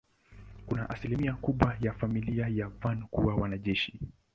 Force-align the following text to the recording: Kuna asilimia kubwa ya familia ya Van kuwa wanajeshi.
Kuna 0.65 0.89
asilimia 0.89 1.33
kubwa 1.33 1.75
ya 1.81 1.93
familia 1.93 2.47
ya 2.47 2.67
Van 2.67 3.03
kuwa 3.07 3.35
wanajeshi. 3.35 3.99